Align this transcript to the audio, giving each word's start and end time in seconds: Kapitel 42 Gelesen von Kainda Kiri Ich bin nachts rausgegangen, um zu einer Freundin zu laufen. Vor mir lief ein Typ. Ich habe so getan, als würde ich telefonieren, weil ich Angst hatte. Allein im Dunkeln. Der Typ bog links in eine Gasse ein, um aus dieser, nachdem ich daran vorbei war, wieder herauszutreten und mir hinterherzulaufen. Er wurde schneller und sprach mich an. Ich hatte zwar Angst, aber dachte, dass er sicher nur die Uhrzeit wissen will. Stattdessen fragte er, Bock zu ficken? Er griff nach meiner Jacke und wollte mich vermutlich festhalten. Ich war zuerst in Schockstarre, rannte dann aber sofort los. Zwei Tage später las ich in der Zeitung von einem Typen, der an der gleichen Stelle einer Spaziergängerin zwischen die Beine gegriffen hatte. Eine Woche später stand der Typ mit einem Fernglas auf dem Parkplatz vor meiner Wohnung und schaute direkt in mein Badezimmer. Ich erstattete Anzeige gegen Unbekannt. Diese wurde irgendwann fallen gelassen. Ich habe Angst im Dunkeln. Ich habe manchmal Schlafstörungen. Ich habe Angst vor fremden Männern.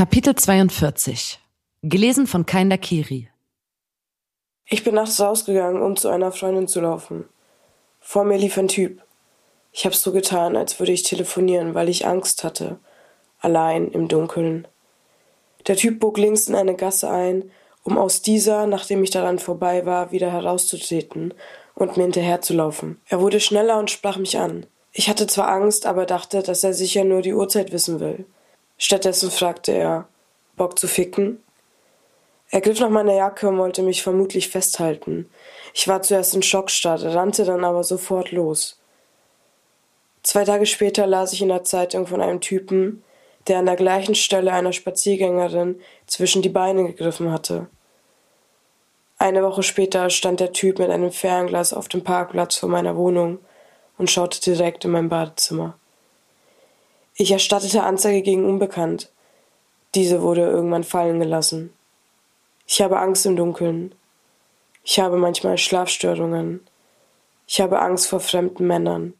Kapitel 0.00 0.34
42 0.34 1.38
Gelesen 1.82 2.26
von 2.26 2.46
Kainda 2.46 2.78
Kiri 2.78 3.28
Ich 4.64 4.82
bin 4.82 4.94
nachts 4.94 5.20
rausgegangen, 5.20 5.82
um 5.82 5.94
zu 5.94 6.08
einer 6.08 6.32
Freundin 6.32 6.68
zu 6.68 6.80
laufen. 6.80 7.28
Vor 8.00 8.24
mir 8.24 8.38
lief 8.38 8.56
ein 8.56 8.68
Typ. 8.68 9.02
Ich 9.72 9.84
habe 9.84 9.94
so 9.94 10.10
getan, 10.10 10.56
als 10.56 10.78
würde 10.78 10.92
ich 10.92 11.02
telefonieren, 11.02 11.74
weil 11.74 11.90
ich 11.90 12.06
Angst 12.06 12.44
hatte. 12.44 12.78
Allein 13.40 13.88
im 13.88 14.08
Dunkeln. 14.08 14.66
Der 15.66 15.76
Typ 15.76 16.00
bog 16.00 16.16
links 16.16 16.48
in 16.48 16.54
eine 16.54 16.76
Gasse 16.76 17.10
ein, 17.10 17.50
um 17.82 17.98
aus 17.98 18.22
dieser, 18.22 18.66
nachdem 18.66 19.04
ich 19.04 19.10
daran 19.10 19.38
vorbei 19.38 19.84
war, 19.84 20.12
wieder 20.12 20.32
herauszutreten 20.32 21.34
und 21.74 21.98
mir 21.98 22.04
hinterherzulaufen. 22.04 23.02
Er 23.06 23.20
wurde 23.20 23.38
schneller 23.38 23.78
und 23.78 23.90
sprach 23.90 24.16
mich 24.16 24.38
an. 24.38 24.64
Ich 24.92 25.10
hatte 25.10 25.26
zwar 25.26 25.50
Angst, 25.50 25.84
aber 25.84 26.06
dachte, 26.06 26.42
dass 26.42 26.64
er 26.64 26.72
sicher 26.72 27.04
nur 27.04 27.20
die 27.20 27.34
Uhrzeit 27.34 27.70
wissen 27.70 28.00
will. 28.00 28.24
Stattdessen 28.82 29.30
fragte 29.30 29.72
er, 29.72 30.08
Bock 30.56 30.78
zu 30.78 30.88
ficken? 30.88 31.42
Er 32.50 32.62
griff 32.62 32.80
nach 32.80 32.88
meiner 32.88 33.12
Jacke 33.12 33.46
und 33.46 33.58
wollte 33.58 33.82
mich 33.82 34.02
vermutlich 34.02 34.48
festhalten. 34.48 35.28
Ich 35.74 35.86
war 35.86 36.00
zuerst 36.00 36.34
in 36.34 36.42
Schockstarre, 36.42 37.14
rannte 37.14 37.44
dann 37.44 37.62
aber 37.62 37.84
sofort 37.84 38.32
los. 38.32 38.80
Zwei 40.22 40.44
Tage 40.44 40.64
später 40.64 41.06
las 41.06 41.34
ich 41.34 41.42
in 41.42 41.48
der 41.48 41.62
Zeitung 41.62 42.06
von 42.06 42.22
einem 42.22 42.40
Typen, 42.40 43.04
der 43.48 43.58
an 43.58 43.66
der 43.66 43.76
gleichen 43.76 44.14
Stelle 44.14 44.50
einer 44.50 44.72
Spaziergängerin 44.72 45.78
zwischen 46.06 46.40
die 46.40 46.48
Beine 46.48 46.86
gegriffen 46.86 47.30
hatte. 47.30 47.66
Eine 49.18 49.42
Woche 49.42 49.62
später 49.62 50.08
stand 50.08 50.40
der 50.40 50.54
Typ 50.54 50.78
mit 50.78 50.88
einem 50.88 51.12
Fernglas 51.12 51.74
auf 51.74 51.88
dem 51.88 52.02
Parkplatz 52.02 52.56
vor 52.56 52.70
meiner 52.70 52.96
Wohnung 52.96 53.40
und 53.98 54.10
schaute 54.10 54.40
direkt 54.40 54.86
in 54.86 54.92
mein 54.92 55.10
Badezimmer. 55.10 55.76
Ich 57.20 57.32
erstattete 57.32 57.82
Anzeige 57.82 58.22
gegen 58.22 58.46
Unbekannt. 58.46 59.12
Diese 59.94 60.22
wurde 60.22 60.40
irgendwann 60.40 60.84
fallen 60.84 61.20
gelassen. 61.20 61.70
Ich 62.66 62.80
habe 62.80 62.98
Angst 62.98 63.26
im 63.26 63.36
Dunkeln. 63.36 63.94
Ich 64.84 64.98
habe 65.00 65.18
manchmal 65.18 65.58
Schlafstörungen. 65.58 66.66
Ich 67.46 67.60
habe 67.60 67.82
Angst 67.82 68.06
vor 68.06 68.20
fremden 68.20 68.66
Männern. 68.66 69.12